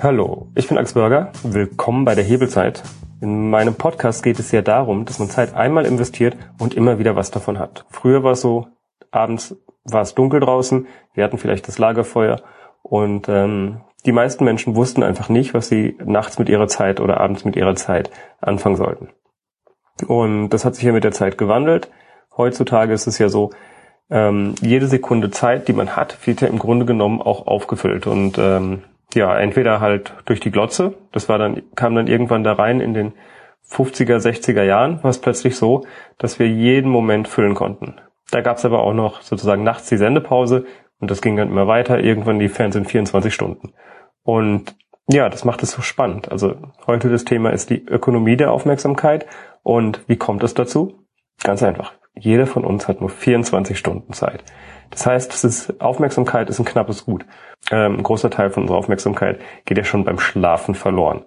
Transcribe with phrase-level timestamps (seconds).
[0.00, 1.32] Hallo, ich bin Axel Burger.
[1.42, 2.84] Willkommen bei der Hebelzeit.
[3.20, 7.16] In meinem Podcast geht es ja darum, dass man Zeit einmal investiert und immer wieder
[7.16, 7.84] was davon hat.
[7.90, 8.68] Früher war es so,
[9.10, 12.42] abends war es dunkel draußen, wir hatten vielleicht das Lagerfeuer
[12.82, 17.18] und ähm, die meisten Menschen wussten einfach nicht, was sie nachts mit ihrer Zeit oder
[17.18, 18.08] abends mit ihrer Zeit
[18.40, 19.08] anfangen sollten.
[20.06, 21.90] Und das hat sich ja mit der Zeit gewandelt.
[22.36, 23.50] Heutzutage ist es ja so,
[24.10, 28.06] ähm, jede Sekunde Zeit, die man hat, wird ja im Grunde genommen auch aufgefüllt.
[28.06, 28.84] Und ähm,
[29.14, 32.94] ja, entweder halt durch die Glotze, das war dann, kam dann irgendwann da rein in
[32.94, 33.14] den
[33.70, 35.84] 50er, 60er Jahren, war es plötzlich so,
[36.18, 37.96] dass wir jeden Moment füllen konnten.
[38.30, 40.66] Da gab es aber auch noch sozusagen nachts die Sendepause
[41.00, 43.72] und das ging dann immer weiter, irgendwann die Fernsehen 24 Stunden.
[44.22, 44.76] Und
[45.10, 46.30] ja, das macht es so spannend.
[46.30, 46.56] Also
[46.86, 49.26] heute das Thema ist die Ökonomie der Aufmerksamkeit
[49.62, 51.06] und wie kommt es dazu?
[51.42, 51.94] Ganz einfach.
[52.14, 54.44] Jeder von uns hat nur 24 Stunden Zeit.
[54.90, 57.26] Das heißt, es ist, Aufmerksamkeit ist ein knappes Gut.
[57.70, 61.24] Ähm, ein großer Teil von unserer Aufmerksamkeit geht ja schon beim Schlafen verloren.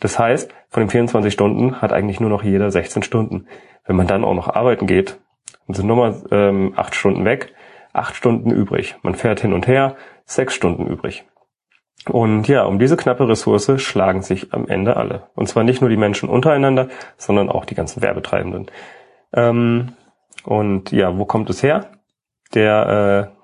[0.00, 3.46] Das heißt, von den 24 Stunden hat eigentlich nur noch jeder 16 Stunden.
[3.86, 5.18] Wenn man dann auch noch arbeiten geht,
[5.66, 7.54] dann sind nochmal ähm, acht Stunden weg,
[7.92, 8.96] acht Stunden übrig.
[9.02, 11.24] Man fährt hin und her, sechs Stunden übrig.
[12.08, 15.28] Und ja, um diese knappe Ressource schlagen sich am Ende alle.
[15.34, 18.70] Und zwar nicht nur die Menschen untereinander, sondern auch die ganzen Werbetreibenden.
[19.32, 19.92] Ähm,
[20.44, 21.86] und ja, wo kommt es her?
[22.54, 23.36] Der äh,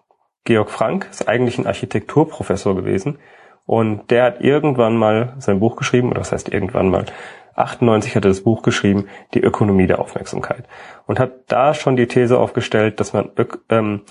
[0.44, 3.18] Georg Frank ist eigentlich ein Architekturprofessor gewesen
[3.66, 7.06] und der hat irgendwann mal sein Buch geschrieben, oder das heißt irgendwann mal,
[7.56, 10.64] 98 hat er das Buch geschrieben, Die Ökonomie der Aufmerksamkeit
[11.06, 13.30] und hat da schon die These aufgestellt, dass man
[13.68, 14.02] ähm,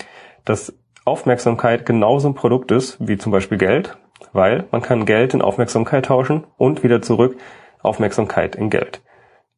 [0.44, 3.96] dass Aufmerksamkeit genauso ein Produkt ist wie zum Beispiel Geld,
[4.32, 7.36] weil man kann Geld in Aufmerksamkeit tauschen und wieder zurück
[7.82, 9.02] Aufmerksamkeit in Geld.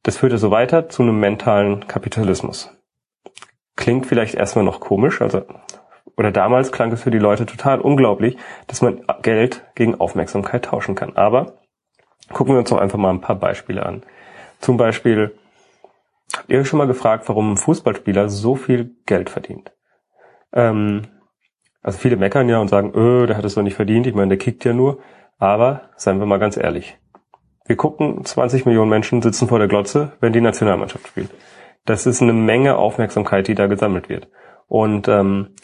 [0.04, 2.70] Das führte so weiter zu einem mentalen Kapitalismus.
[3.76, 5.42] Klingt vielleicht erstmal noch komisch, also
[6.16, 10.94] oder damals klang es für die Leute total unglaublich, dass man Geld gegen Aufmerksamkeit tauschen
[10.94, 11.16] kann.
[11.16, 11.54] Aber
[12.32, 14.02] gucken wir uns doch einfach mal ein paar Beispiele an.
[14.60, 15.34] Zum Beispiel,
[16.36, 19.72] habt ihr euch schon mal gefragt, warum ein Fußballspieler so viel Geld verdient?
[20.52, 21.02] Ähm,
[21.82, 24.28] also viele meckern ja und sagen, öh, der hat es doch nicht verdient, ich meine,
[24.28, 24.98] der kickt ja nur.
[25.38, 26.98] Aber seien wir mal ganz ehrlich.
[27.66, 31.30] Wir gucken, 20 Millionen Menschen sitzen vor der Glotze, wenn die Nationalmannschaft spielt.
[31.84, 34.28] Das ist eine Menge Aufmerksamkeit, die da gesammelt wird.
[34.68, 35.54] Und ähm,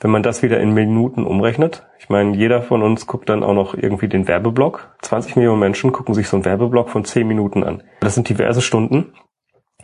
[0.00, 3.52] wenn man das wieder in Minuten umrechnet, ich meine, jeder von uns guckt dann auch
[3.52, 4.96] noch irgendwie den Werbeblock.
[5.02, 7.82] 20 Millionen Menschen gucken sich so einen Werbeblock von 10 Minuten an.
[8.00, 9.12] Das sind diverse Stunden,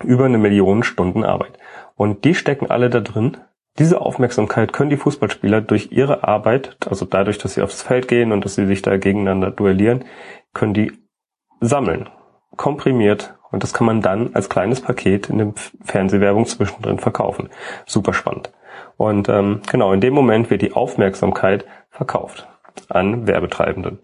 [0.02, 1.58] über eine Million Stunden Arbeit.
[1.94, 3.36] Und die stecken alle da drin.
[3.78, 8.32] Diese Aufmerksamkeit können die Fußballspieler durch ihre Arbeit, also dadurch, dass sie aufs Feld gehen
[8.32, 10.06] und dass sie sich da gegeneinander duellieren,
[10.54, 10.92] können die
[11.60, 12.08] sammeln,
[12.56, 15.52] komprimiert und das kann man dann als kleines Paket in der
[15.84, 17.50] Fernsehwerbung zwischendrin verkaufen.
[17.86, 18.52] Super spannend.
[18.96, 22.48] Und ähm, genau, in dem Moment wird die Aufmerksamkeit verkauft
[22.88, 24.00] an Werbetreibenden.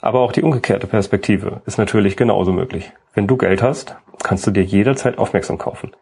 [0.00, 2.92] Aber auch die umgekehrte Perspektive ist natürlich genauso möglich.
[3.14, 5.92] Wenn du Geld hast, kannst du dir jederzeit aufmerksam kaufen.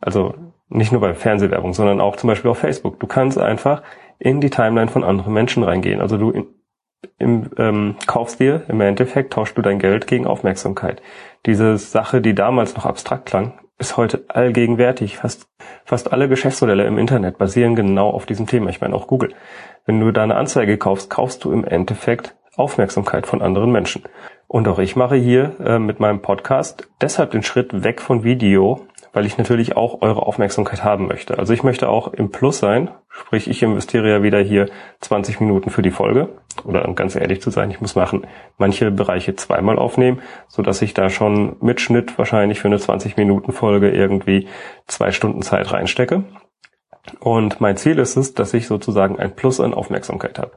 [0.00, 0.34] Also
[0.68, 3.00] nicht nur bei Fernsehwerbung, sondern auch zum Beispiel auf Facebook.
[3.00, 3.82] Du kannst einfach
[4.18, 6.00] in die Timeline von anderen Menschen reingehen.
[6.00, 6.46] Also du
[7.18, 11.02] im, ähm, kaufst dir, im Endeffekt tauschst du dein Geld gegen Aufmerksamkeit.
[11.46, 15.16] Diese Sache, die damals noch abstrakt klang, ist heute allgegenwärtig.
[15.16, 15.48] Fast,
[15.84, 18.70] fast alle Geschäftsmodelle im Internet basieren genau auf diesem Thema.
[18.70, 19.34] Ich meine auch Google.
[19.84, 24.04] Wenn du da eine Anzeige kaufst, kaufst du im Endeffekt Aufmerksamkeit von anderen Menschen.
[24.46, 28.86] Und auch ich mache hier äh, mit meinem Podcast deshalb den Schritt weg von Video
[29.14, 31.38] weil ich natürlich auch eure Aufmerksamkeit haben möchte.
[31.38, 34.68] Also ich möchte auch im Plus sein, sprich ich investiere ja wieder hier
[35.00, 36.28] 20 Minuten für die Folge
[36.64, 38.26] oder um ganz ehrlich zu sein, ich muss machen
[38.58, 43.16] manche Bereiche zweimal aufnehmen, so dass ich da schon mit Schnitt wahrscheinlich für eine 20
[43.16, 44.48] Minuten Folge irgendwie
[44.86, 46.24] zwei Stunden Zeit reinstecke.
[47.20, 50.52] Und mein Ziel ist es, dass ich sozusagen ein Plus an Aufmerksamkeit habe.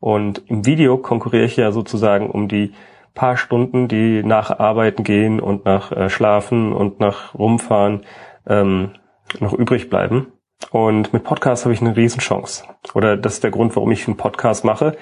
[0.00, 2.72] Und im Video konkurriere ich ja sozusagen um die
[3.14, 8.02] paar Stunden, die nach Arbeiten gehen und nach äh, Schlafen und nach Rumfahren
[8.46, 8.92] ähm,
[9.38, 10.32] noch übrig bleiben.
[10.70, 12.64] Und mit Podcast habe ich eine Riesenchance.
[12.94, 14.96] Oder das ist der Grund, warum ich einen Podcast mache.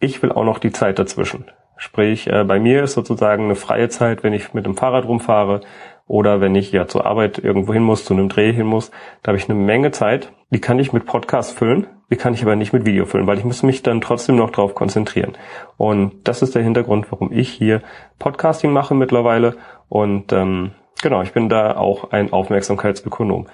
[0.00, 1.50] Ich will auch noch die Zeit dazwischen.
[1.76, 5.60] Sprich, äh, bei mir ist sozusagen eine freie Zeit, wenn ich mit dem Fahrrad rumfahre
[6.06, 8.90] oder wenn ich ja zur Arbeit irgendwo hin muss, zu einem Dreh hin muss.
[9.22, 10.32] Da habe ich eine Menge Zeit.
[10.54, 13.38] Die kann ich mit Podcast füllen die kann ich aber nicht mit Video füllen, weil
[13.38, 15.32] ich muss mich dann trotzdem noch drauf konzentrieren.
[15.76, 17.82] Und das ist der Hintergrund, warum ich hier
[18.18, 19.56] Podcasting mache mittlerweile.
[19.88, 20.72] Und ähm,
[21.02, 23.48] genau, ich bin da auch ein Aufmerksamkeitsökonom.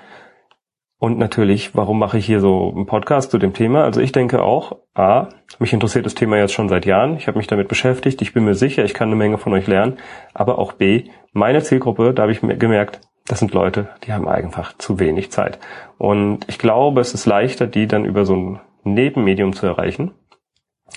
[0.99, 3.85] Und natürlich, warum mache ich hier so einen Podcast zu dem Thema?
[3.85, 7.17] Also ich denke auch, A, mich interessiert das Thema jetzt schon seit Jahren.
[7.17, 8.20] Ich habe mich damit beschäftigt.
[8.20, 9.97] Ich bin mir sicher, ich kann eine Menge von euch lernen.
[10.35, 13.00] Aber auch B, meine Zielgruppe, da habe ich gemerkt,
[13.31, 15.61] das sind Leute, die haben einfach zu wenig Zeit.
[15.99, 20.11] Und ich glaube, es ist leichter, die dann über so ein Nebenmedium zu erreichen.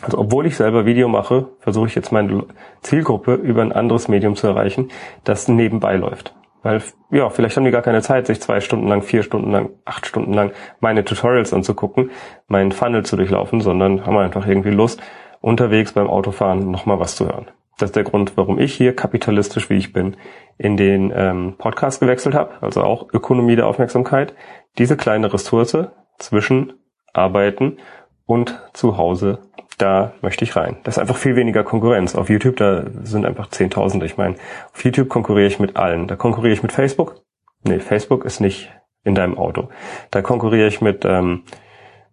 [0.01, 2.45] Also obwohl ich selber Video mache, versuche ich jetzt meine
[2.81, 4.89] Zielgruppe über ein anderes Medium zu erreichen,
[5.23, 6.33] das nebenbei läuft.
[6.63, 6.81] Weil,
[7.11, 10.07] ja, vielleicht haben die gar keine Zeit, sich zwei Stunden lang, vier Stunden lang, acht
[10.07, 12.09] Stunden lang meine Tutorials anzugucken,
[12.47, 15.03] meinen Funnel zu durchlaufen, sondern haben einfach irgendwie Lust,
[15.39, 17.47] unterwegs beim Autofahren nochmal was zu hören.
[17.77, 20.15] Das ist der Grund, warum ich hier kapitalistisch, wie ich bin,
[20.57, 24.35] in den ähm, Podcast gewechselt habe, also auch Ökonomie der Aufmerksamkeit.
[24.77, 25.87] Diese kleine Ressource
[26.19, 26.73] zwischen
[27.13, 27.77] Arbeiten
[28.25, 29.39] und zu Hause
[29.77, 30.77] da möchte ich rein.
[30.83, 32.15] Das ist einfach viel weniger Konkurrenz.
[32.15, 34.05] Auf YouTube, da sind einfach Zehntausende.
[34.05, 34.35] Ich meine,
[34.73, 36.07] auf YouTube konkurriere ich mit allen.
[36.07, 37.21] Da konkurriere ich mit Facebook.
[37.63, 38.71] Nee, Facebook ist nicht
[39.03, 39.69] in deinem Auto.
[40.11, 41.43] Da konkurriere ich mit, ähm,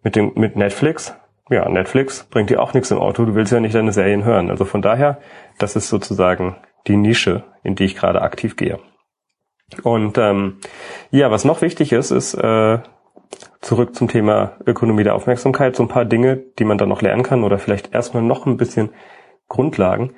[0.03, 1.15] mit, dem, mit Netflix.
[1.51, 3.25] Ja, Netflix bringt dir auch nichts im Auto.
[3.25, 4.51] Du willst ja nicht deine Serien hören.
[4.51, 5.19] Also von daher,
[5.59, 6.57] das ist sozusagen
[6.87, 8.79] die Nische, in die ich gerade aktiv gehe.
[9.83, 10.59] Und ähm,
[11.11, 12.79] ja, was noch wichtig ist, ist äh,
[13.61, 17.25] zurück zum Thema Ökonomie der Aufmerksamkeit, so ein paar Dinge, die man dann noch lernen
[17.25, 18.91] kann oder vielleicht erstmal noch ein bisschen
[19.49, 20.15] Grundlagen.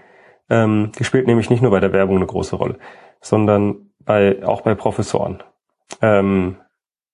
[0.50, 2.78] Ähm, die spielt nämlich nicht nur bei der Werbung eine große Rolle,
[3.20, 5.42] sondern bei, auch bei Professoren.
[6.02, 6.56] Ähm,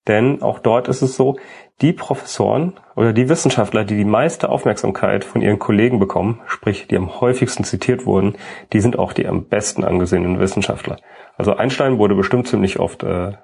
[0.08, 1.36] denn auch dort ist es so,
[1.80, 6.96] die Professoren oder die Wissenschaftler, die die meiste Aufmerksamkeit von ihren Kollegen bekommen, sprich die
[6.96, 8.36] am häufigsten zitiert wurden,
[8.72, 10.98] die sind auch die am besten angesehenen Wissenschaftler.
[11.36, 13.34] Also Einstein wurde bestimmt ziemlich oft äh,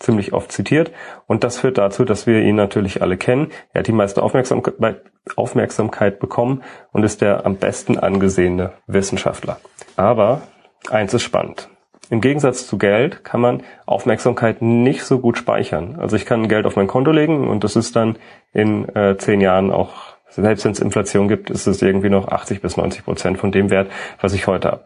[0.00, 0.90] ziemlich oft zitiert.
[1.26, 3.52] Und das führt dazu, dass wir ihn natürlich alle kennen.
[3.72, 5.02] Er hat die meiste Aufmerksamkeit,
[5.36, 9.60] Aufmerksamkeit bekommen und ist der am besten angesehene Wissenschaftler.
[9.96, 10.40] Aber
[10.88, 11.68] eins ist spannend.
[12.10, 15.96] Im Gegensatz zu Geld kann man Aufmerksamkeit nicht so gut speichern.
[16.00, 18.18] Also ich kann Geld auf mein Konto legen und das ist dann
[18.52, 19.92] in äh, zehn Jahren auch,
[20.28, 23.70] selbst wenn es Inflation gibt, ist es irgendwie noch 80 bis 90 Prozent von dem
[23.70, 23.90] Wert,
[24.20, 24.84] was ich heute habe.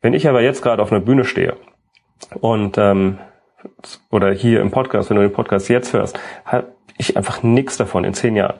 [0.00, 1.56] Wenn ich aber jetzt gerade auf einer Bühne stehe
[2.40, 3.18] und ähm,
[4.10, 8.04] oder hier im Podcast, wenn du den Podcast jetzt hörst, habe ich einfach nichts davon
[8.04, 8.56] in zehn Jahren.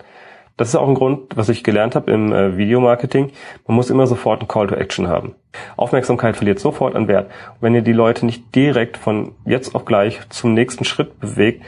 [0.57, 3.31] Das ist auch ein Grund, was ich gelernt habe im äh, Videomarketing.
[3.67, 5.35] Man muss immer sofort ein Call to Action haben.
[5.77, 7.27] Aufmerksamkeit verliert sofort an Wert.
[7.27, 11.63] Und wenn ihr die Leute nicht direkt von jetzt auf gleich zum nächsten Schritt bewegt,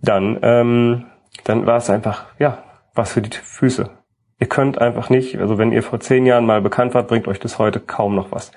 [0.00, 1.04] dann, ähm,
[1.44, 2.58] dann war es einfach, ja,
[2.94, 3.90] was für die Füße.
[4.38, 7.38] Ihr könnt einfach nicht, also wenn ihr vor zehn Jahren mal bekannt wart, bringt euch
[7.38, 8.50] das heute kaum noch was.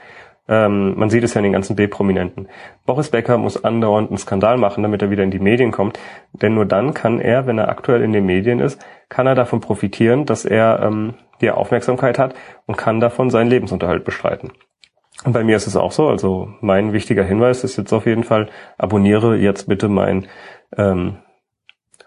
[0.48, 2.48] Ähm, man sieht es ja in den ganzen B-Prominenten.
[2.86, 6.00] Boris Becker muss andauernd einen Skandal machen, damit er wieder in die Medien kommt.
[6.34, 9.62] Denn nur dann kann er, wenn er aktuell in den Medien ist, kann er davon
[9.62, 14.52] profitieren, dass er ähm, die Aufmerksamkeit hat und kann davon seinen Lebensunterhalt bestreiten.
[15.24, 16.08] Und bei mir ist es auch so.
[16.08, 20.28] Also mein wichtiger Hinweis ist jetzt auf jeden Fall, abonniere jetzt bitte mein,
[20.78, 21.18] ähm,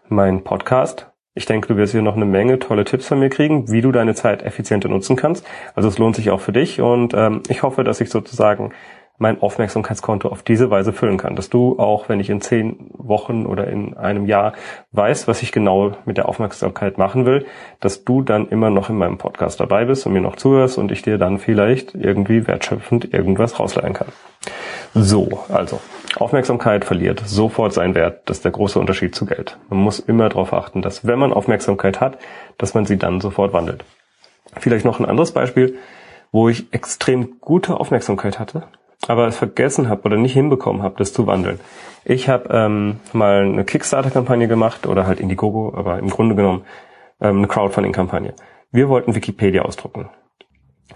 [0.09, 3.71] mein Podcast ich denke, du wirst hier noch eine Menge tolle Tipps von mir kriegen,
[3.71, 5.47] wie du deine Zeit effizienter nutzen kannst.
[5.77, 8.73] Also es lohnt sich auch für dich und ähm, ich hoffe, dass ich sozusagen
[9.19, 11.37] mein Aufmerksamkeitskonto auf diese Weise füllen kann.
[11.37, 14.53] Dass du auch, wenn ich in zehn Wochen oder in einem Jahr
[14.93, 17.47] weiß, was ich genau mit der Aufmerksamkeit machen will,
[17.79, 20.91] dass du dann immer noch in meinem Podcast dabei bist und mir noch zuhörst und
[20.91, 24.09] ich dir dann vielleicht irgendwie wertschöpfend irgendwas rausleihen kann.
[24.95, 25.81] So, also
[26.21, 28.23] Aufmerksamkeit verliert sofort seinen Wert.
[28.27, 29.59] Das ist der große Unterschied zu Geld.
[29.69, 32.19] Man muss immer darauf achten, dass wenn man Aufmerksamkeit hat,
[32.59, 33.85] dass man sie dann sofort wandelt.
[34.59, 35.79] Vielleicht noch ein anderes Beispiel,
[36.33, 38.65] wo ich extrem gute Aufmerksamkeit hatte,
[39.07, 41.61] aber es vergessen habe oder nicht hinbekommen habe, das zu wandeln.
[42.05, 46.65] Ich habe ähm, mal eine Kickstarter-Kampagne gemacht oder halt Indiegogo, aber im Grunde genommen
[47.21, 48.35] ähm, eine Crowdfunding-Kampagne.
[48.73, 50.11] Wir wollten Wikipedia ausdrucken.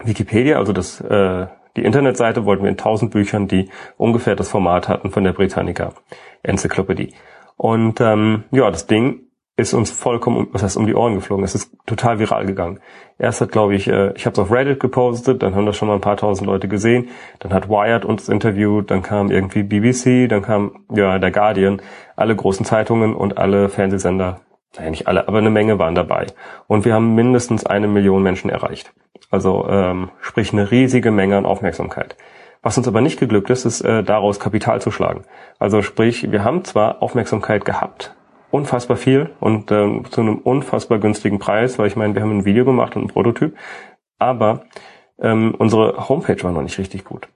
[0.03, 4.87] Wikipedia, also das äh, die Internetseite wollten wir in 1000 Büchern, die ungefähr das Format
[4.87, 5.93] hatten von der Britannica
[6.43, 7.13] Enzyklopädie.
[7.57, 9.21] Und ähm, ja, das Ding
[9.55, 11.45] ist uns vollkommen, was heißt um die Ohren geflogen.
[11.45, 12.79] Es ist total viral gegangen.
[13.19, 15.87] Erst hat, glaube ich, äh, ich habe es auf Reddit gepostet, dann haben das schon
[15.87, 20.27] mal ein paar tausend Leute gesehen, dann hat Wired uns interviewt, dann kam irgendwie BBC,
[20.27, 21.81] dann kam ja der Guardian,
[22.15, 24.41] alle großen Zeitungen und alle Fernsehsender,
[24.75, 26.25] naja nicht alle, aber eine Menge waren dabei.
[26.65, 28.91] Und wir haben mindestens eine Million Menschen erreicht.
[29.33, 32.15] Also ähm, sprich eine riesige Menge an Aufmerksamkeit.
[32.61, 35.23] Was uns aber nicht geglückt ist, ist äh, daraus Kapital zu schlagen.
[35.57, 38.15] Also sprich, wir haben zwar Aufmerksamkeit gehabt,
[38.51, 42.45] unfassbar viel und ähm, zu einem unfassbar günstigen Preis, weil ich meine, wir haben ein
[42.45, 43.57] Video gemacht und ein Prototyp,
[44.19, 44.65] aber
[45.19, 47.27] ähm, unsere Homepage war noch nicht richtig gut.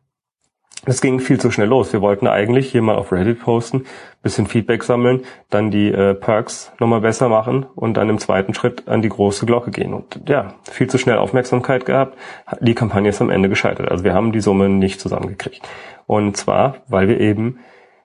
[0.85, 1.91] Es ging viel zu schnell los.
[1.91, 3.85] Wir wollten eigentlich hier mal auf Reddit posten,
[4.21, 8.87] bisschen Feedback sammeln, dann die äh, Perks nochmal besser machen und dann im zweiten Schritt
[8.87, 9.93] an die große Glocke gehen.
[9.93, 12.17] Und ja, viel zu schnell Aufmerksamkeit gehabt.
[12.61, 13.89] Die Kampagne ist am Ende gescheitert.
[13.91, 15.67] Also wir haben die Summe nicht zusammengekriegt.
[16.05, 17.59] Und zwar, weil wir eben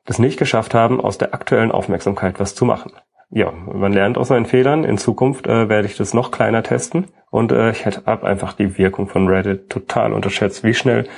[0.05, 2.93] das nicht geschafft haben, aus der aktuellen Aufmerksamkeit was zu machen
[3.35, 4.85] ja, man lernt aus seinen Fehlern.
[4.85, 7.07] In Zukunft äh, werde ich das noch kleiner testen.
[7.31, 11.09] Und äh, ich hätte ab einfach die Wirkung von Reddit total unterschätzt, wie schnell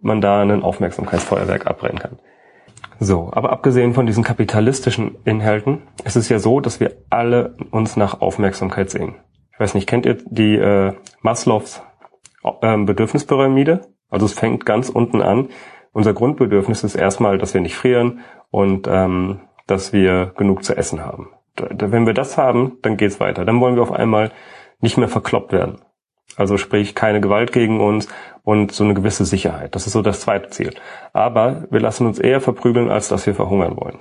[0.00, 2.18] man da einen Aufmerksamkeitsfeuerwerk abbrennen kann.
[2.98, 7.96] So, aber abgesehen von diesen kapitalistischen Inhalten ist es ja so, dass wir alle uns
[7.96, 9.14] nach Aufmerksamkeit sehen.
[9.52, 11.82] Ich weiß nicht, kennt ihr die äh, Maslows
[12.62, 13.82] ähm, Bedürfnispyramide.
[14.10, 15.48] Also es fängt ganz unten an.
[15.92, 21.04] Unser Grundbedürfnis ist erstmal, dass wir nicht frieren und ähm, dass wir genug zu essen
[21.04, 21.28] haben.
[21.70, 23.44] Wenn wir das haben, dann geht's weiter.
[23.44, 24.32] Dann wollen wir auf einmal
[24.80, 25.78] nicht mehr verkloppt werden.
[26.36, 28.08] Also sprich keine Gewalt gegen uns
[28.42, 29.74] und so eine gewisse Sicherheit.
[29.74, 30.72] Das ist so das zweite Ziel.
[31.12, 33.98] Aber wir lassen uns eher verprügeln, als dass wir verhungern wollen.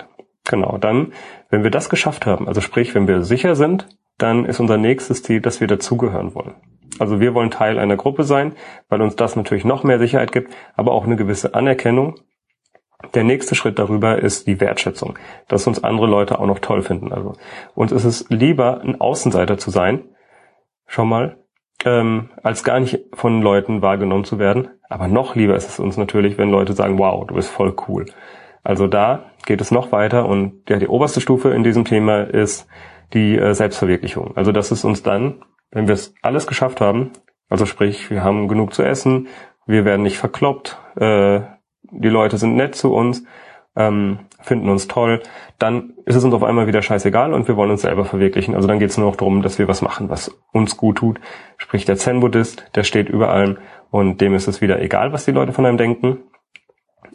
[0.48, 1.14] Genau, dann,
[1.50, 3.88] wenn wir das geschafft haben, also sprich, wenn wir sicher sind,
[4.18, 6.56] dann ist unser nächstes Ziel, dass wir dazugehören wollen.
[6.98, 8.54] Also wir wollen Teil einer Gruppe sein,
[8.90, 12.16] weil uns das natürlich noch mehr Sicherheit gibt, aber auch eine gewisse Anerkennung.
[13.14, 17.14] Der nächste Schritt darüber ist die Wertschätzung, dass uns andere Leute auch noch toll finden.
[17.14, 17.34] Also
[17.74, 20.10] uns ist es lieber, ein Außenseiter zu sein,
[20.86, 21.38] schon mal,
[21.86, 24.68] ähm, als gar nicht von Leuten wahrgenommen zu werden.
[24.90, 28.06] Aber noch lieber ist es uns natürlich, wenn Leute sagen, wow, du bist voll cool.
[28.64, 32.68] Also da geht es noch weiter und ja, die oberste Stufe in diesem Thema ist
[33.14, 34.36] die äh, Selbstverwirklichung.
[34.36, 37.12] Also das ist uns dann, wenn wir es alles geschafft haben,
[37.48, 39.28] also sprich, wir haben genug zu essen,
[39.66, 41.42] wir werden nicht verkloppt, äh,
[41.84, 43.24] die Leute sind nett zu uns,
[43.76, 45.22] ähm, finden uns toll,
[45.58, 48.56] dann ist es uns auf einmal wieder scheißegal und wir wollen uns selber verwirklichen.
[48.56, 51.20] Also dann geht es nur noch darum, dass wir was machen, was uns gut tut.
[51.58, 53.58] Sprich, der Zen-Buddhist, der steht über allem
[53.92, 56.20] und dem ist es wieder egal, was die Leute von einem denken.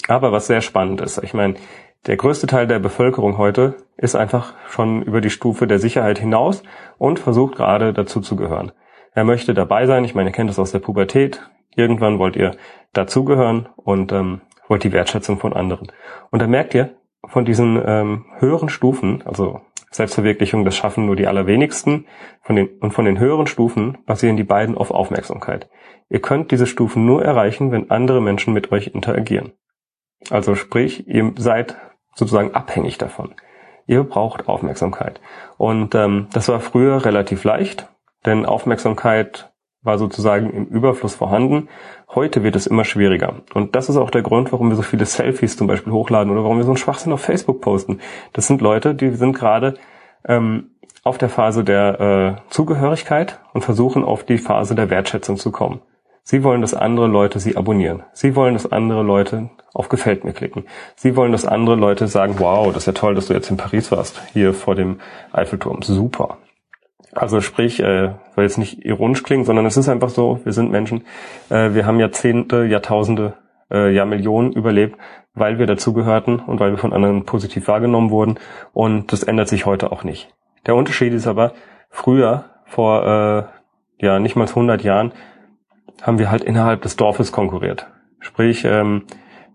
[0.09, 1.55] Aber was sehr spannend ist, ich meine,
[2.07, 6.63] der größte Teil der Bevölkerung heute ist einfach schon über die Stufe der Sicherheit hinaus
[6.99, 8.73] und versucht gerade dazu zu gehören.
[9.15, 11.49] Er möchte dabei sein, ich meine, ihr kennt das aus der Pubertät.
[11.77, 12.57] Irgendwann wollt ihr
[12.93, 15.91] dazugehören und ähm, wollt die Wertschätzung von anderen.
[16.31, 21.27] Und da merkt ihr, von diesen ähm, höheren Stufen, also Selbstverwirklichung, das schaffen nur die
[21.27, 22.07] allerwenigsten,
[22.43, 25.71] von den, und von den höheren Stufen basieren die beiden auf Aufmerksamkeit.
[26.09, 29.53] Ihr könnt diese Stufen nur erreichen, wenn andere Menschen mit euch interagieren.
[30.31, 31.77] Also sprich, ihr seid
[32.15, 33.35] sozusagen abhängig davon.
[33.87, 35.21] Ihr braucht Aufmerksamkeit.
[35.59, 37.89] Und ähm, das war früher relativ leicht,
[38.25, 39.53] denn Aufmerksamkeit
[39.85, 41.69] war sozusagen im Überfluss vorhanden.
[42.15, 43.35] Heute wird es immer schwieriger.
[43.55, 46.43] Und das ist auch der Grund, warum wir so viele Selfies zum Beispiel hochladen oder
[46.43, 48.01] warum wir so einen Schwachsinn auf Facebook posten.
[48.33, 49.75] Das sind Leute, die sind gerade
[50.27, 50.71] ähm,
[51.05, 55.83] auf der Phase der äh, Zugehörigkeit und versuchen auf die Phase der Wertschätzung zu kommen.
[56.27, 58.03] Sie wollen, dass andere Leute sie abonnieren.
[58.15, 60.65] Sie wollen, dass andere Leute auf Gefällt mir klicken.
[60.97, 63.59] Sie wollen, dass andere Leute sagen, wow, das ist ja toll, dass du jetzt in
[63.59, 65.01] Paris warst, hier vor dem
[65.33, 65.83] Eiffelturm.
[65.83, 66.39] Super.
[67.15, 70.71] Also sprich, äh, soll jetzt nicht ironisch klingen, sondern es ist einfach so, wir sind
[70.71, 71.05] Menschen,
[71.51, 73.35] äh, wir haben Jahrzehnte, Jahrtausende,
[73.71, 74.99] äh, Jahrmillionen überlebt,
[75.35, 78.39] weil wir dazugehörten und weil wir von anderen positiv wahrgenommen wurden
[78.73, 80.35] und das ändert sich heute auch nicht.
[80.67, 81.53] Der Unterschied ist aber,
[81.91, 83.51] früher, vor
[84.01, 85.13] äh, ja nicht mal 100 Jahren,
[86.03, 87.87] haben wir halt innerhalb des Dorfes konkurriert.
[88.21, 89.05] Sprich, ähm,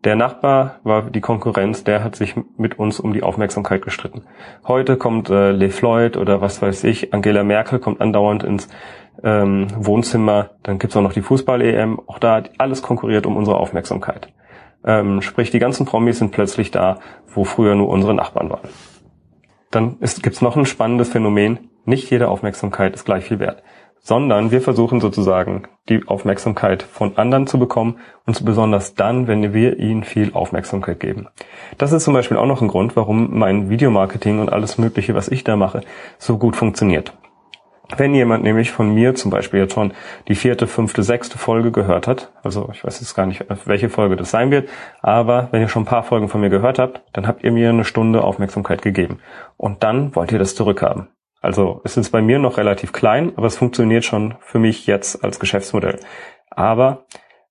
[0.04, 4.24] der Nachbar war die Konkurrenz, der hat sich mit uns um die Aufmerksamkeit gestritten.
[4.66, 8.70] Heute kommt äh, Le Floyd oder was weiß ich, Angela Merkel kommt andauernd ins
[9.24, 13.58] ähm, Wohnzimmer, dann gibt's auch noch die Fußball-EM, auch da hat alles konkurriert um unsere
[13.58, 14.32] Aufmerksamkeit.
[14.86, 18.70] Ähm, sprich, die ganzen Promis sind plötzlich da, wo früher nur unsere Nachbarn waren.
[19.72, 23.64] Dann ist, gibt's noch ein spannendes Phänomen, nicht jede Aufmerksamkeit ist gleich viel wert
[24.02, 29.80] sondern wir versuchen sozusagen die Aufmerksamkeit von anderen zu bekommen und besonders dann, wenn wir
[29.80, 31.28] ihnen viel Aufmerksamkeit geben.
[31.78, 35.28] Das ist zum Beispiel auch noch ein Grund, warum mein Videomarketing und alles Mögliche, was
[35.28, 35.82] ich da mache,
[36.18, 37.14] so gut funktioniert.
[37.98, 39.94] Wenn jemand nämlich von mir zum Beispiel jetzt schon
[40.28, 44.16] die vierte, fünfte, sechste Folge gehört hat, also ich weiß jetzt gar nicht, welche Folge
[44.16, 44.70] das sein wird,
[45.02, 47.70] aber wenn ihr schon ein paar Folgen von mir gehört habt, dann habt ihr mir
[47.70, 49.20] eine Stunde Aufmerksamkeit gegeben.
[49.58, 51.08] Und dann wollt ihr das zurückhaben.
[51.42, 55.24] Also es ist bei mir noch relativ klein, aber es funktioniert schon für mich jetzt
[55.24, 56.00] als Geschäftsmodell.
[56.50, 57.06] Aber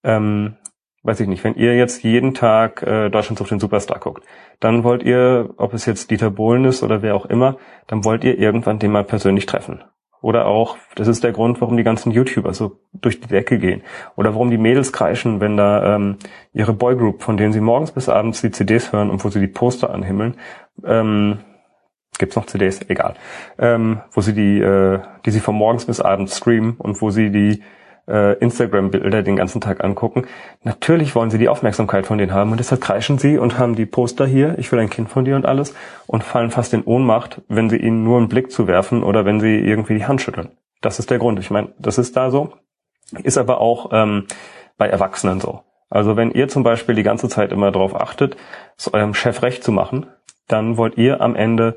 [0.04, 0.56] ähm,
[1.02, 4.24] weiß ich nicht, wenn ihr jetzt jeden Tag äh, Deutschland sucht den Superstar guckt,
[4.60, 8.24] dann wollt ihr, ob es jetzt Dieter Bohlen ist oder wer auch immer, dann wollt
[8.24, 9.82] ihr irgendwann den mal persönlich treffen.
[10.20, 13.82] Oder auch, das ist der Grund, warum die ganzen YouTuber so durch die Decke gehen.
[14.16, 16.16] Oder warum die Mädels kreischen, wenn da ähm,
[16.52, 19.46] ihre Boygroup, von denen sie morgens bis abends die CDs hören und wo sie die
[19.46, 20.36] Poster anhimmeln,
[20.84, 21.38] ähm,
[22.18, 23.14] gibt's noch CDs, egal,
[23.58, 27.30] ähm, wo sie die, äh, die sie von morgens bis abends streamen und wo sie
[27.30, 27.62] die
[28.08, 30.26] äh, Instagram-Bilder den ganzen Tag angucken.
[30.64, 33.86] Natürlich wollen sie die Aufmerksamkeit von denen haben und deshalb kreischen sie und haben die
[33.86, 35.74] Poster hier, ich will ein Kind von dir und alles
[36.06, 39.58] und fallen fast in Ohnmacht, wenn sie ihnen nur einen Blick zuwerfen oder wenn sie
[39.58, 40.48] irgendwie die Hand schütteln.
[40.80, 41.38] Das ist der Grund.
[41.38, 42.52] Ich meine, das ist da so,
[43.22, 44.26] ist aber auch ähm,
[44.76, 45.62] bei Erwachsenen so.
[45.90, 48.36] Also wenn ihr zum Beispiel die ganze Zeit immer darauf achtet,
[48.76, 50.06] es eurem Chef recht zu machen,
[50.46, 51.76] dann wollt ihr am Ende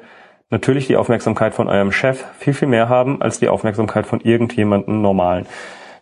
[0.51, 5.01] natürlich die Aufmerksamkeit von eurem Chef viel, viel mehr haben als die Aufmerksamkeit von irgendjemandem
[5.01, 5.47] normalen,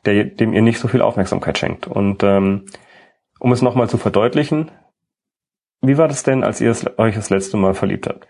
[0.06, 1.88] der, dem ihr nicht so viel Aufmerksamkeit schenkt.
[1.88, 2.66] Und ähm,
[3.40, 4.72] um es nochmal zu verdeutlichen,
[5.82, 8.28] wie war das denn, als ihr es, euch das letzte Mal verliebt habt?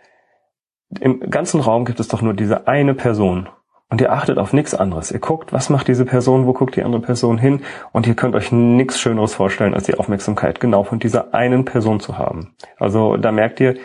[0.99, 3.49] Im ganzen Raum gibt es doch nur diese eine Person.
[3.91, 5.11] Und ihr achtet auf nichts anderes.
[5.11, 8.35] Ihr guckt, was macht diese Person, wo guckt die andere Person hin und ihr könnt
[8.35, 12.53] euch nichts Schöneres vorstellen, als die Aufmerksamkeit genau von dieser einen Person zu haben.
[12.77, 13.77] Also da merkt ihr,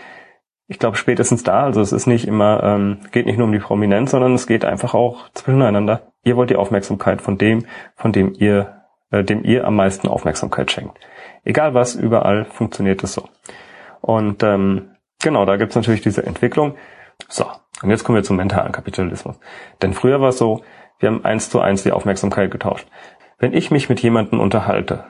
[0.66, 3.59] ich glaube spätestens da, also es ist nicht immer, ähm, geht nicht nur um die
[3.59, 6.12] Prominenz, sondern es geht einfach auch zwischeneinander.
[6.23, 7.66] Ihr wollt die Aufmerksamkeit von dem,
[7.97, 10.99] von dem ihr, äh, dem ihr am meisten Aufmerksamkeit schenkt.
[11.44, 13.28] Egal was, überall funktioniert es so.
[14.00, 14.90] Und ähm,
[15.23, 16.76] genau, da gibt's natürlich diese Entwicklung.
[17.28, 17.47] So,
[17.83, 19.38] und jetzt kommen wir zum mentalen Kapitalismus.
[19.83, 20.62] Denn früher war es so,
[20.99, 22.88] wir haben eins zu eins die Aufmerksamkeit getauscht.
[23.38, 25.04] Wenn ich mich mit jemandem unterhalte,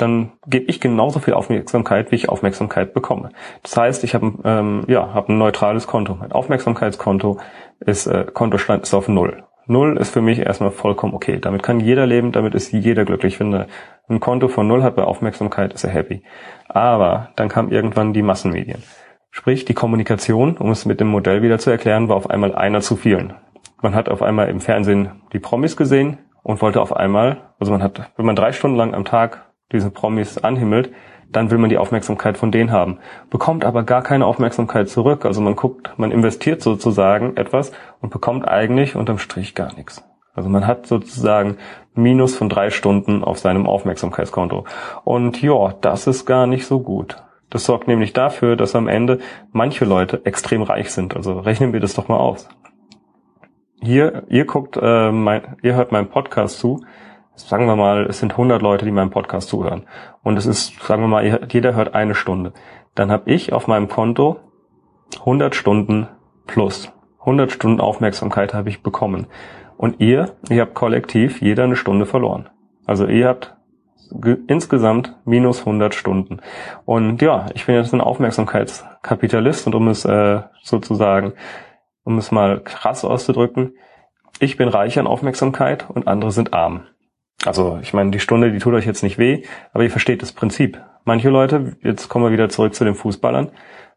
[0.00, 3.30] dann gebe ich genauso viel Aufmerksamkeit, wie ich Aufmerksamkeit bekomme.
[3.62, 6.14] Das heißt, ich habe ähm, ja, hab ein neutrales Konto.
[6.14, 7.38] Mein Aufmerksamkeitskonto
[7.80, 9.44] ist, äh, Kontostand ist auf Null.
[9.66, 11.38] Null ist für mich erstmal vollkommen okay.
[11.40, 13.34] Damit kann jeder leben, damit ist jeder glücklich.
[13.34, 13.68] Ich finde,
[14.08, 16.22] ein Konto von Null hat bei Aufmerksamkeit, ist er happy.
[16.68, 18.82] Aber dann kam irgendwann die Massenmedien.
[19.30, 22.80] Sprich, die Kommunikation, um es mit dem Modell wieder zu erklären, war auf einmal einer
[22.80, 23.34] zu vielen.
[23.80, 27.82] Man hat auf einmal im Fernsehen die Promis gesehen und wollte auf einmal, also man
[27.82, 30.92] hat, wenn man drei Stunden lang am Tag diese Promis anhimmelt,
[31.30, 32.98] dann will man die Aufmerksamkeit von denen haben,
[33.30, 35.24] bekommt aber gar keine Aufmerksamkeit zurück.
[35.24, 40.04] Also man guckt, man investiert sozusagen etwas und bekommt eigentlich unterm Strich gar nichts.
[40.34, 41.56] Also man hat sozusagen
[41.94, 44.64] Minus von drei Stunden auf seinem Aufmerksamkeitskonto.
[45.04, 47.16] Und ja, das ist gar nicht so gut.
[47.50, 49.18] Das sorgt nämlich dafür, dass am Ende
[49.50, 51.16] manche Leute extrem reich sind.
[51.16, 52.48] Also rechnen wir das doch mal aus.
[53.82, 56.84] Hier, ihr guckt, äh, mein, ihr hört meinen Podcast zu.
[57.48, 59.86] Sagen wir mal, es sind 100 Leute, die meinem Podcast zuhören.
[60.22, 62.52] Und es ist, sagen wir mal, jeder hört eine Stunde.
[62.94, 64.38] Dann habe ich auf meinem Konto
[65.20, 66.08] 100 Stunden
[66.46, 66.92] plus.
[67.20, 69.26] 100 Stunden Aufmerksamkeit habe ich bekommen.
[69.76, 72.48] Und ihr, ihr habt kollektiv jeder eine Stunde verloren.
[72.86, 73.56] Also ihr habt
[74.48, 76.40] insgesamt minus 100 Stunden.
[76.84, 81.32] Und ja, ich bin jetzt ein Aufmerksamkeitskapitalist und um es äh, sozusagen,
[82.04, 83.74] um es mal krass auszudrücken,
[84.40, 86.84] ich bin reich an Aufmerksamkeit und andere sind arm.
[87.44, 90.32] Also ich meine, die Stunde, die tut euch jetzt nicht weh, aber ihr versteht das
[90.32, 90.80] Prinzip.
[91.04, 93.50] Manche Leute, jetzt kommen wir wieder zurück zu den Fußballern,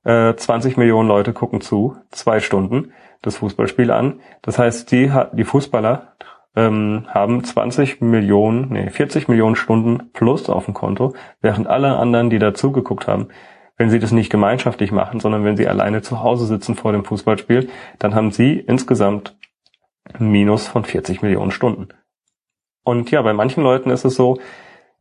[0.06, 4.20] äh, 20 Millionen Leute gucken zu, zwei Stunden das Fußballspiel an.
[4.41, 6.13] Das heißt, die, die Fußballer
[6.56, 12.30] ähm, haben 20 Millionen, nee, 40 Millionen Stunden plus auf dem Konto, während alle anderen,
[12.30, 13.30] die dazu geguckt haben,
[13.78, 17.04] wenn sie das nicht gemeinschaftlich machen, sondern wenn sie alleine zu Hause sitzen vor dem
[17.04, 19.36] Fußballspiel, dann haben sie insgesamt
[20.20, 21.88] Minus von 40 Millionen Stunden.
[22.84, 24.39] Und ja, bei manchen Leuten ist es so,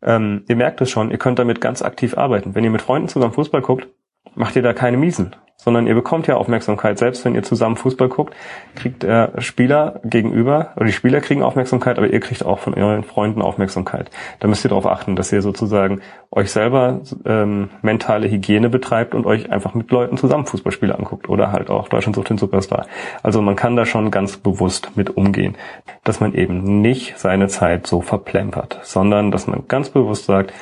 [0.02, 2.54] ähm, ihr merkt es schon, ihr könnt damit ganz aktiv arbeiten.
[2.54, 3.88] Wenn ihr mit Freunden zusammen Fußball guckt,
[4.34, 6.98] macht ihr da keine Miesen sondern ihr bekommt ja Aufmerksamkeit.
[6.98, 8.34] Selbst wenn ihr zusammen Fußball guckt,
[8.74, 13.04] kriegt der Spieler gegenüber, oder die Spieler kriegen Aufmerksamkeit, aber ihr kriegt auch von euren
[13.04, 14.10] Freunden Aufmerksamkeit.
[14.40, 19.26] Da müsst ihr darauf achten, dass ihr sozusagen euch selber ähm, mentale Hygiene betreibt und
[19.26, 22.86] euch einfach mit Leuten zusammen Fußballspiele anguckt oder halt auch Deutschland sucht den Superstar.
[23.22, 25.56] Also man kann da schon ganz bewusst mit umgehen,
[26.04, 30.52] dass man eben nicht seine Zeit so verplempert, sondern dass man ganz bewusst sagt,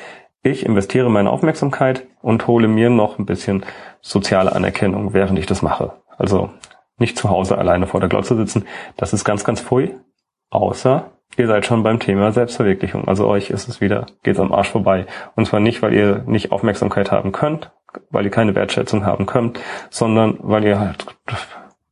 [0.43, 3.65] ich investiere meine Aufmerksamkeit und hole mir noch ein bisschen
[4.01, 5.93] soziale Anerkennung, während ich das mache.
[6.17, 6.49] Also
[6.97, 8.65] nicht zu Hause alleine vor der Glotze sitzen.
[8.97, 9.95] Das ist ganz, ganz pfui.
[10.49, 13.07] Außer ihr seid schon beim Thema Selbstverwirklichung.
[13.07, 15.05] Also euch ist es wieder, geht's am Arsch vorbei.
[15.35, 17.71] Und zwar nicht, weil ihr nicht Aufmerksamkeit haben könnt,
[18.09, 21.05] weil ihr keine Wertschätzung haben könnt, sondern weil ihr halt,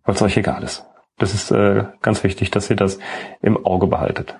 [0.03, 0.85] weil es euch egal ist.
[1.17, 2.99] Das ist äh, ganz wichtig, dass ihr das
[3.41, 4.39] im Auge behaltet.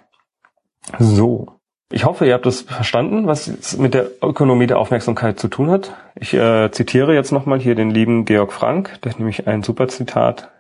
[0.98, 1.59] So.
[1.92, 5.72] Ich hoffe, ihr habt es verstanden, was es mit der Ökonomie der Aufmerksamkeit zu tun
[5.72, 5.96] hat.
[6.16, 9.88] Ich äh, zitiere jetzt nochmal hier den lieben Georg Frank, der hat nämlich ein super
[9.88, 10.52] Zitat.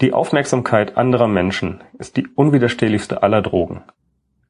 [0.00, 3.84] Die Aufmerksamkeit anderer Menschen ist die unwiderstehlichste aller Drogen.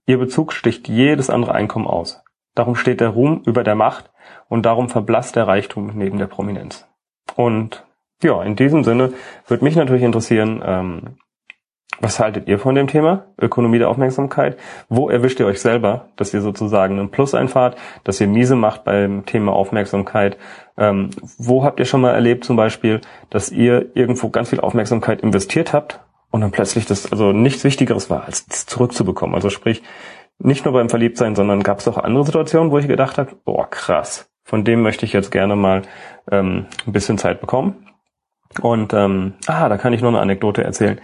[0.07, 2.23] Ihr Bezug sticht jedes andere Einkommen aus.
[2.55, 4.11] Darum steht der Ruhm über der Macht
[4.49, 6.87] und darum verblasst der Reichtum neben der Prominenz.
[7.37, 7.85] Und
[8.23, 9.13] ja, in diesem Sinne
[9.47, 11.17] würde mich natürlich interessieren, ähm,
[12.03, 13.27] was haltet ihr von dem Thema?
[13.41, 14.59] Ökonomie der Aufmerksamkeit.
[14.89, 18.83] Wo erwischt ihr euch selber, dass ihr sozusagen einen Plus einfahrt, dass ihr miese macht
[18.83, 20.37] beim Thema Aufmerksamkeit?
[20.77, 25.21] Ähm, wo habt ihr schon mal erlebt zum Beispiel, dass ihr irgendwo ganz viel Aufmerksamkeit
[25.21, 26.01] investiert habt
[26.33, 29.37] und dann plötzlich das also nichts Wichtigeres war, als zurückzubekommen?
[29.37, 29.81] Also sprich,
[30.41, 33.71] nicht nur beim Verliebtsein, sondern gab es auch andere Situationen, wo ich gedacht habe, boah,
[33.71, 35.83] krass, von dem möchte ich jetzt gerne mal
[36.33, 37.87] ähm, ein bisschen Zeit bekommen.
[38.61, 41.01] Und ähm, ah, da kann ich noch eine Anekdote erzählen.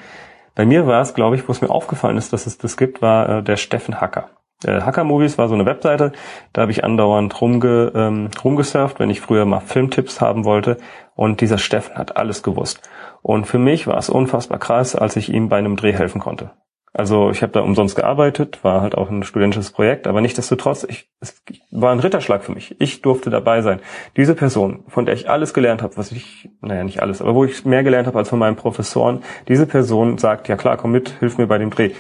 [0.59, 3.01] Bei mir war es, glaube ich, wo es mir aufgefallen ist, dass es das gibt,
[3.01, 4.31] war äh, der Steffen Hacker.
[4.65, 6.11] Äh, Hacker Movies war so eine Webseite,
[6.53, 10.79] da habe ich andauernd rumge, ähm, rumgesurft, wenn ich früher mal Filmtipps haben wollte.
[11.15, 12.91] Und dieser Steffen hat alles gewusst.
[13.23, 16.51] Und für mich war es unfassbar krass, als ich ihm bei einem Dreh helfen konnte.
[16.93, 21.09] Also ich habe da umsonst gearbeitet, war halt auch ein studentisches Projekt, aber nichtdestotrotz, ich,
[21.21, 22.75] es war ein Ritterschlag für mich.
[22.81, 23.81] Ich durfte dabei sein.
[24.17, 27.45] Diese Person, von der ich alles gelernt habe, was ich, naja, nicht alles, aber wo
[27.45, 31.11] ich mehr gelernt habe als von meinen Professoren, diese Person sagt, ja klar, komm mit,
[31.21, 31.93] hilf mir bei dem Dreh.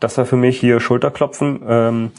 [0.00, 2.10] Das war für mich hier Schulterklopfen, ähm,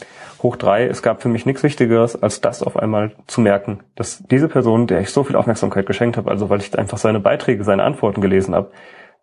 [0.42, 0.86] hoch drei.
[0.86, 4.86] Es gab für mich nichts Wichtigeres, als das auf einmal zu merken, dass diese Person,
[4.86, 8.20] der ich so viel Aufmerksamkeit geschenkt habe, also weil ich einfach seine Beiträge, seine Antworten
[8.20, 8.70] gelesen habe,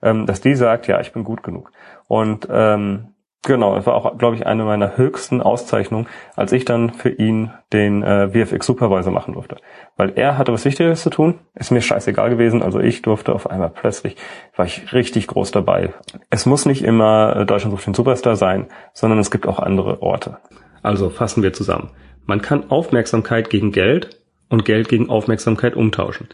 [0.04, 1.72] ähm, dass die sagt, ja, ich bin gut genug.
[2.08, 6.92] Und ähm, genau, es war auch, glaube ich, eine meiner höchsten Auszeichnungen, als ich dann
[6.92, 9.58] für ihn den äh, VFX Supervisor machen durfte.
[9.96, 13.50] Weil er hatte was Wichtiges zu tun, ist mir scheißegal gewesen, also ich durfte auf
[13.50, 14.18] einmal plötzlich,
[14.56, 15.94] war ich richtig groß dabei.
[16.30, 20.02] Es muss nicht immer äh, Deutschland sucht den Superstar sein, sondern es gibt auch andere
[20.02, 20.38] Orte.
[20.82, 21.92] Also fassen wir zusammen.
[22.26, 26.28] Man kann Aufmerksamkeit gegen Geld und Geld gegen Aufmerksamkeit umtauschen.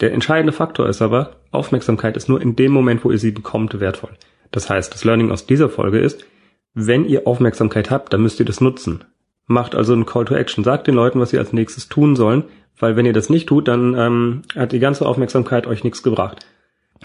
[0.00, 3.78] Der entscheidende Faktor ist aber, Aufmerksamkeit ist nur in dem Moment, wo ihr sie bekommt,
[3.80, 4.10] wertvoll.
[4.50, 6.26] Das heißt, das Learning aus dieser Folge ist,
[6.74, 9.04] wenn ihr Aufmerksamkeit habt, dann müsst ihr das nutzen.
[9.46, 10.64] Macht also einen Call to Action.
[10.64, 12.44] Sagt den Leuten, was sie als nächstes tun sollen,
[12.78, 16.46] weil wenn ihr das nicht tut, dann ähm, hat die ganze Aufmerksamkeit euch nichts gebracht.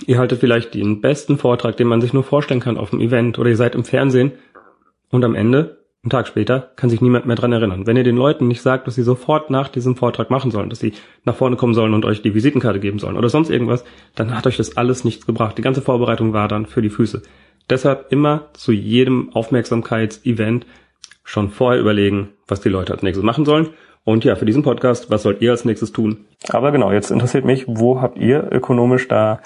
[0.05, 3.37] Ihr haltet vielleicht den besten Vortrag, den man sich nur vorstellen kann auf dem Event
[3.37, 4.31] oder ihr seid im Fernsehen
[5.09, 7.85] und am Ende einen Tag später kann sich niemand mehr dran erinnern.
[7.85, 10.79] Wenn ihr den Leuten nicht sagt, dass sie sofort nach diesem Vortrag machen sollen, dass
[10.79, 10.93] sie
[11.25, 13.83] nach vorne kommen sollen und euch die Visitenkarte geben sollen oder sonst irgendwas,
[14.15, 15.57] dann hat euch das alles nichts gebracht.
[15.57, 17.21] Die ganze Vorbereitung war dann für die Füße.
[17.69, 20.65] Deshalb immer zu jedem Aufmerksamkeitsevent
[21.25, 23.69] schon vorher überlegen, was die Leute als nächstes machen sollen.
[24.05, 26.25] Und ja, für diesen Podcast, was sollt ihr als nächstes tun?
[26.47, 29.41] Aber genau, jetzt interessiert mich, wo habt ihr ökonomisch da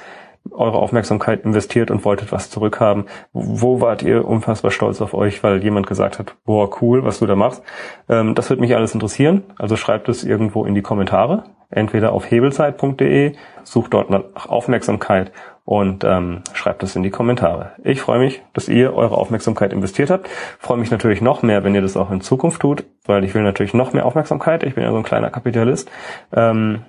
[0.52, 3.06] eure Aufmerksamkeit investiert und wolltet was zurückhaben.
[3.32, 7.26] Wo wart ihr unfassbar stolz auf euch, weil jemand gesagt hat, boah, cool, was du
[7.26, 7.64] da machst.
[8.10, 9.44] Ähm, das wird mich alles interessieren.
[9.58, 11.46] Also schreibt es irgendwo in die Kommentare.
[11.70, 15.32] Entweder auf hebelzeit.de, sucht dort nach Aufmerksamkeit
[15.66, 17.72] und ähm, schreibt es in die Kommentare.
[17.84, 20.28] Ich freue mich, dass ihr eure Aufmerksamkeit investiert habt.
[20.60, 23.44] Freue mich natürlich noch mehr, wenn ihr das auch in Zukunft tut, weil ich will
[23.44, 24.64] natürlich noch mehr Aufmerksamkeit.
[24.64, 25.90] Ich bin ja so ein kleiner Kapitalist.
[26.34, 26.84] Ähm,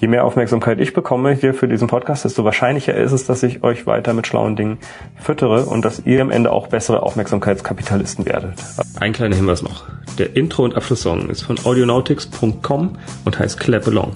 [0.00, 3.62] je mehr Aufmerksamkeit ich bekomme hier für diesen Podcast, desto wahrscheinlicher ist es, dass ich
[3.62, 4.78] euch weiter mit schlauen Dingen
[5.16, 8.54] füttere und dass ihr am Ende auch bessere Aufmerksamkeitskapitalisten werdet.
[9.00, 9.84] Ein kleiner Hinweis noch.
[10.18, 14.12] Der Intro- und Abschlusssong ist von audionautics.com und heißt Clap Along.